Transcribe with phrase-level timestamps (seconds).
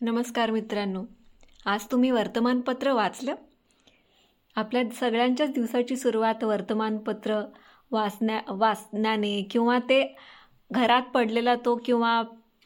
[0.00, 1.02] नमस्कार मित्रांनो.
[1.66, 3.34] आज तुम्ही वर्तमानपत्र वाचलं?
[4.56, 7.40] आपल्या सगळ्यांच्याच दिवसाची सुरुवात वर्तमानपत्र
[7.90, 10.16] वाचण्या वाचण्याने किंवा ते
[10.70, 12.22] घरात पडलेला तो किंवा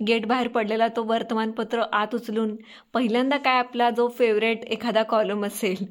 [0.09, 2.57] गेट बाहेर पडलेला तो वर्तमानपत्र आत उचलून
[2.93, 5.85] पहिल्यांदा काय आपला जो फेवरेट एखादा कॉलम असेल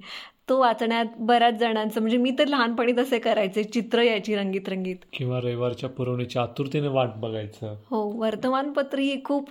[0.50, 4.96] तो वाचण्यात बऱ्याच जणांचं म्हणजे मी तर लहानपणी तसे करायचे चित्र यायची रंगीत रंगीत.
[5.14, 7.76] किंवा रविवारच्या पुरवणीच्या आतुरतेने वाट बघायचं.
[7.90, 9.50] हो वर्तमानपत्र ही खूप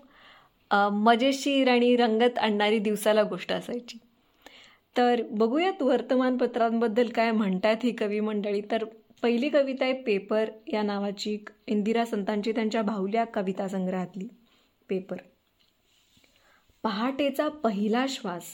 [0.75, 3.99] मजेशीर आणि रंगत आणणारी दिवसाला गोष्ट असायची.
[4.97, 8.61] तर बघूयात वर्तमानपत्रांबद्दल काय म्हणतात ही कवी मंडळी.
[8.71, 8.85] तर
[9.23, 11.39] पहिली कविता आहे पेपर या नावाची.
[11.67, 14.29] इंदिरा संतांची त्यांच्या भावल्या कविता संग्रहातली.
[14.89, 15.17] पेपर.
[16.83, 18.45] पहाटेचा पहिला श्वास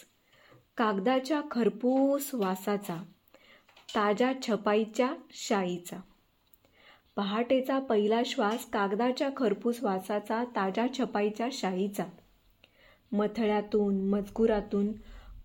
[0.77, 2.97] कागदाच्या खरपूस वासाचा
[3.95, 5.97] ताज्या छपाईच्या शाईचा.
[7.17, 12.05] पहाटेचा पहिला श्वास कागदाच्या खरपूस वासाचा ताज्या छपाईच्या शाईचा.
[13.13, 14.93] मथळ्यातून मजकुरातून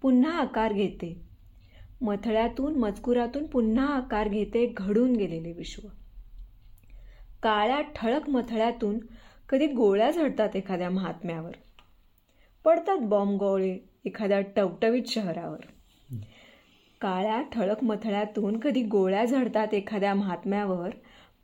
[0.02, 1.22] पुन्हा आकार घेते.
[2.02, 5.88] मथळ्यातून मजकुरातून पुन्हा आकार घेते घडून गेलेले विश्व.
[7.44, 9.00] काळ्या ठळक मथळ्यातून
[9.50, 11.52] कधी गोळ्या झडतात एखाद्या महात्म्यावर.
[12.66, 15.66] पडतात बॉम्ब गोळे एखाद्या टवटवीत शहरावर.
[17.02, 20.90] काळ्या ठळक मथळ्यातून कधी गोळ्या झडतात एखाद्या महात्म्यावर.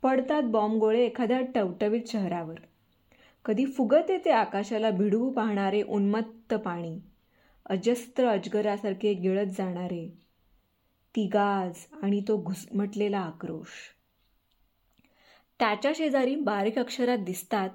[0.02, 2.54] पडतात बॉम्बगोळे एखाद्या टवटवीत शहरावर.
[3.44, 6.98] कधी फुगत येते आकाशाला भिडवू पाहणारे उन्मत्त पाणी.
[7.66, 10.18] अजस्त्र अजगरासारखे गिळत जाणारे
[11.16, 13.68] तिगाज आणि तो घुसमटलेला आक्रोश.
[15.58, 17.70] त्याच्या शेजारी बारीक अक्षरात दिसतात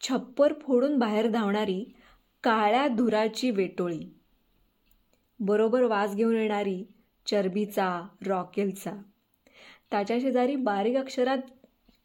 [0.00, 1.84] छप्पर फोडून बाहेर धावणारी
[2.42, 4.00] काळ्या धुराची वेटोळी.
[5.40, 6.84] बरोबर वास घेऊन येणारी
[7.26, 8.92] चरबीचा रॉकेलचा.
[9.90, 11.38] त्याच्या शेजारी बारीक अक्षरात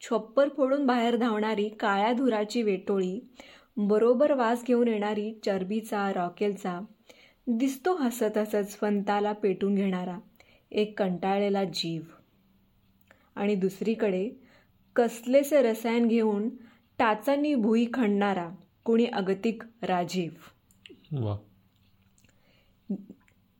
[0.04, 3.20] छप्पर फोडून बाहेर धावणारी काळ्या धुराची वेटोळी
[3.76, 6.80] बरोबर वास घेऊन येणारी चरबीचा रॉकेलचा
[7.46, 10.18] दिसतो हसत हसत स्वंताला पेटून घेणारा
[10.70, 12.02] एक कंटाळलेला जीव.
[13.36, 14.30] आणि दुसरीकडे
[14.96, 16.48] कसलेसे रसायन घेऊन
[16.98, 18.48] टाचांनी भुई खणणारा
[18.84, 20.30] कुणी अगतिक राजीव.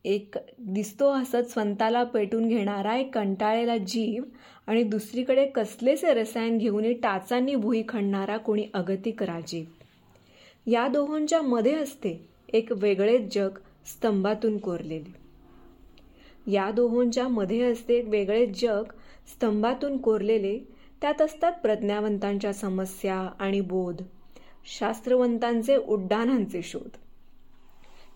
[0.05, 4.23] एक दिसतो हसत स्वतःला पेटून घेणारा एक कंटाळलेला जीव
[4.67, 9.65] आणि दुसरीकडे कसलेसे रसायन घेऊन टाचांनी भुई खणणारा कोणी अगतिक राजीव.
[10.67, 13.51] या दोहोंच्या मध्ये असते एक वेगळेच जग
[13.87, 15.25] स्तंभातून कोरलेले.
[16.51, 18.83] या दोहोंच्या मध्ये असते एक वेगळेच जग
[19.35, 20.59] स्तंभातून कोरलेले
[21.01, 24.03] त्यात असतात प्रज्ञावंतांच्या समस्या आणि बोध
[24.79, 26.97] शास्त्रवंतांचे उड्डाणांचे शोध.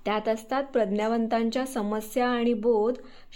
[0.08, 2.94] त्यात असतात प्रज्ञावंतांच्या समस्या आणि बोध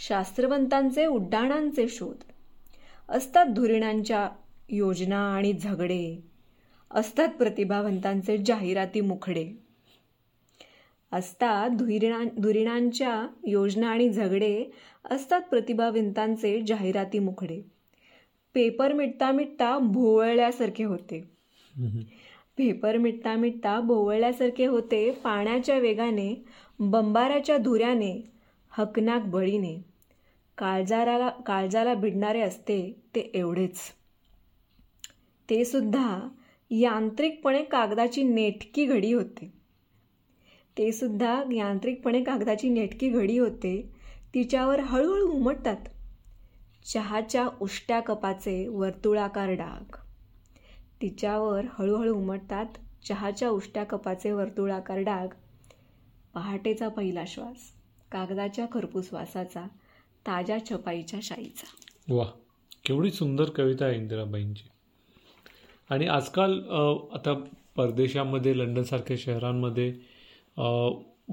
[0.09, 2.17] शास्त्रवंतांचे उड्डाणांचे शोध.
[3.09, 4.29] असतात धुरिणांच्या
[4.69, 6.25] योजना आणि झगडे.
[6.91, 9.53] असतात प्रतिभावंतांचे जाहिराती मुखडे.
[11.13, 14.65] असतात धुरीणा धुरिणांच्या योजना आणि झगडे.
[15.05, 17.63] असतात प्रतिभावंतांचे जाहिराती मुखडे.
[18.55, 21.25] पेपर मिटता मिटता भोवळल्यासारखे होते.
[22.59, 26.45] पेपर मिटता मिटता बोवळल्यासारखे होते पाण्याच्या वेगाने
[26.79, 28.31] बंबाराच्या धुऱ्याने
[28.71, 29.83] हकनाक बळीने.
[30.59, 33.79] काळजाराला काळजाला भिडणारे असते ते एवढेच.
[35.51, 36.29] ते सुद्धा
[36.71, 39.53] यांत्रिकपणे कागदाची नेटकी घडी होते.
[40.79, 43.93] ते सुद्धा यांत्रिकपणे कागदाची नेटकी घडी होते
[44.35, 45.77] तिच्यावर हळूहळू उमटतात.
[46.85, 49.97] चहाच्या उष्ट्या कपाचे वर्तुळाकार डाग.
[51.03, 55.29] तिच्यावर हळूहळू उमटतात चहाच्या उष्ट्या कपाचे वर्तुळाकार डाग.
[56.35, 57.71] पहाटेचा पहिला श्वास
[58.13, 59.67] कागदाच्या खरपूस वासाचा
[60.27, 61.67] ताज्या छपाईच्या शाईचा.
[62.09, 62.25] वा
[62.85, 64.69] केवढी सुंदर कविता आहे इंदिराबाईंची.
[65.91, 66.59] आणि आजकाल
[67.15, 67.33] आता
[67.77, 69.93] परदेशामध्ये लंडनसारख्या शहरांमध्ये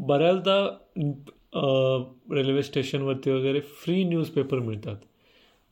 [0.08, 0.58] बऱ्याचदा
[2.32, 4.96] रेल्वे स्टेशनवरती वगैरे फ्री न्यूजपेपर मिळतात.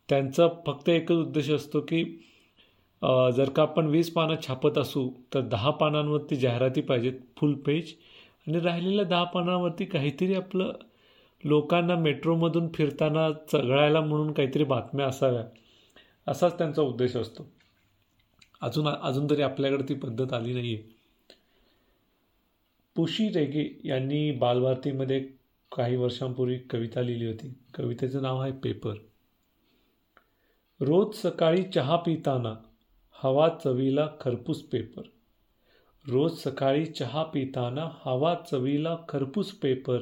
[0.09, 2.03] त्यांचा फक्त एकच उद्देश असतो की
[3.01, 7.93] जर का आपण वीस पानं छापत असू तर दहा पानांवरती जाहिराती पाहिजेत फुल पेज
[8.47, 10.71] आणि राहिलेल्या दहा पानांवरती काहीतरी आपलं
[11.43, 15.43] लोकांना मेट्रोमधून फिरताना चघळायला म्हणून काहीतरी बातम्या असाव्या.
[16.27, 17.47] असाच त्यांचा उद्देश असतो.
[18.61, 20.95] अजून अजून तरी आपल्याकडे ती पद्धत आली नाही आहे
[22.95, 25.19] पुशी रेगे यांनी बालभारतीमध्ये
[25.71, 27.53] काही वर्षांपूर्वी कविता लिहिली होती.
[27.73, 28.95] कवितेचं नाव आहे पेपर.
[30.79, 32.53] रोज सकाळी चहा पिताना
[33.23, 35.01] हवा चवीला खरपूस पेपर.
[36.09, 39.99] रोज सकाळी चहा पिताना हवा चवीला खरपूस पेपर.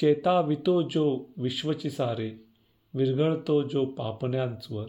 [0.00, 2.30] चेतावितो जो विश्वची सारे
[2.94, 4.86] विरघळतो जो पापण्यांचवर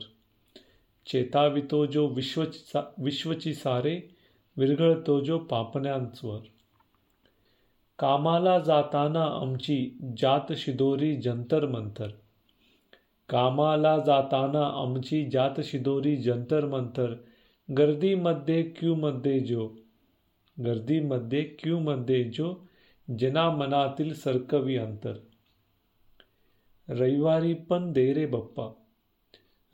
[1.06, 4.02] चेतावितो जो विश्वची सा विश्वची सारे
[4.58, 6.40] विरघळतो जो पापण्यांचवर
[8.00, 12.08] कामाला जाताना आमची जात शिदोरी जंतर मंतर.
[13.30, 17.14] कामाला जाताना आमची जातशिदोरी जंतर मंतर
[17.78, 19.70] गर्दीमध्ये क्यूमध्ये जो
[20.66, 22.56] गर्दीमध्ये क्यूमध्ये जो
[23.20, 25.14] जना मनातील सरकवी अंतर.
[26.90, 28.68] रविवारी पण दे रे बप्पा.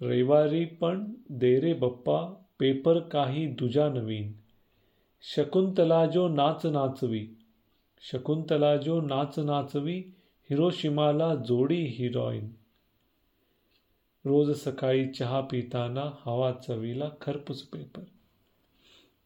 [0.02, 4.32] रविवारी पण दे रे बप्पा पेपर काही दुजा नवीन.
[5.22, 7.28] शकुंतला जो नाच नाचवी.
[8.02, 10.00] शकुंतला जो नाच नाचवी
[10.50, 12.50] हिरोशिमाला जोडी हिरोईन.
[14.26, 18.02] रोज सकाळी चहा पिताना हवा चवीला खरपूस पेपर.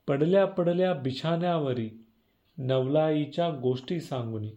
[0.07, 1.89] पडल्या पडल्या बिछाण्यावरी
[2.57, 4.51] नवलाईच्या गोष्टी सांगुनी.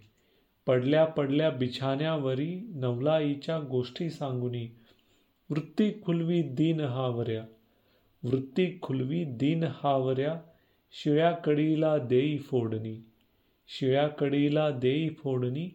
[0.66, 4.69] पडल्या पडल्या बिछाण्यावरी नवलाईच्या गोष्टी सांगुनी.
[5.50, 7.44] वृत्ती खुलवी दीन हावऱ्या.
[8.25, 10.40] वृत्ती खुलवी दीन हावऱ्या.
[10.92, 13.04] शिळ्या कडीला देई फोडणी.
[13.69, 15.70] शिळ्या कडीला देई फोडणी.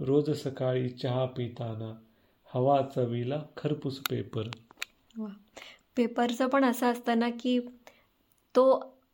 [0.00, 1.98] रोज सकाळी चहा पिताना
[2.50, 4.48] हवा चवीला खरपूस पेपर.
[5.96, 7.58] पेपरचं पण असं असतं ना की
[8.54, 8.70] तो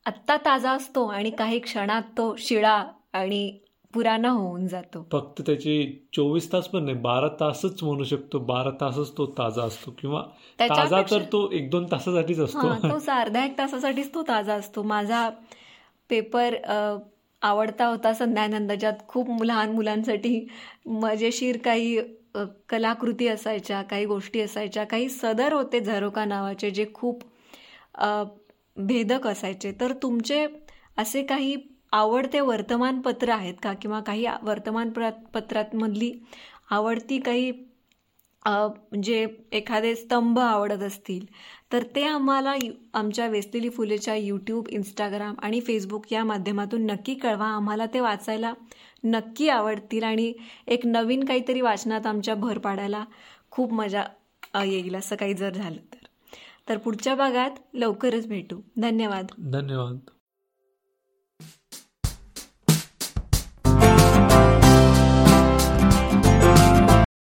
[0.07, 2.83] आत्ता ताजा असतो आणि काही क्षणात तो शिळा
[3.13, 3.59] आणि
[3.95, 5.07] पुराणा होऊन जातो.
[5.13, 5.75] फक्त त्याचे
[6.13, 10.23] चोवीस तास पण नाही बारा तासच म्हणू शकतो बारा तासच तो ताजा असतो किंवा
[10.61, 12.59] ताजा तर तो एक दोन तासासाठीच असतो.
[12.59, 14.83] हा तो अर्ध्या एक तासासाठीच तो ताजा असतो.
[14.83, 15.29] माझा
[16.11, 16.55] पेपर
[17.43, 20.47] आवडता होता संध्यानंद ज्यात खूप लहान मुलांसाठी
[20.87, 21.99] मजेशीर काही
[22.69, 27.23] कलाकृती असायच्या काही गोष्टी असायच्या काही सदर होते झरोका नावाचे जे खूप
[28.77, 29.73] भेदक असायचे.
[29.81, 30.47] तर तुमचे
[30.99, 31.57] असे काही
[31.93, 33.73] आवडते वर्तमानपत्र आहेत का?
[33.73, 36.13] किंवा काही वर्तमानपत्रात पत्रांमधली
[36.71, 37.53] आवडती काही
[38.45, 41.25] म्हणजे एखादे स्तंभ आवडत असतील
[41.73, 42.55] तर ते आम्हाला
[42.95, 47.47] आमच्या वेसलेली फुलेच्या यूट्यूब इंस्टाग्राम आणि फेसबुक या माध्यमातून नक्की कळवा.
[47.47, 48.53] आम्हाला ते वाचायला
[49.05, 50.33] नक्की आवडतील आणि
[50.67, 53.05] एक नवीन काहीतरी वाचनात आमच्या भर पाडायला
[53.51, 54.05] खूप मजा
[54.65, 56.07] येईल असं काही जर झालं तर.
[56.69, 58.61] तर पुढच्या भागात लवकरच भेटू.
[58.77, 59.27] धन्यवाद.
[59.53, 59.99] धन्यवाद.